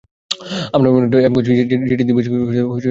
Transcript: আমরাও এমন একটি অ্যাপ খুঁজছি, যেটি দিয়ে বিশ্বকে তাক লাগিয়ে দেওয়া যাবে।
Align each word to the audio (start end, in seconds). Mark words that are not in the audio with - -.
আমরাও 0.75 0.91
এমন 0.91 1.03
একটি 1.05 1.17
অ্যাপ 1.17 1.33
খুঁজছি, 1.35 1.53
যেটি 1.91 2.03
দিয়ে 2.03 2.17
বিশ্বকে 2.17 2.37
তাক 2.37 2.47
লাগিয়ে 2.47 2.57
দেওয়া 2.57 2.69
যাবে। 2.69 2.79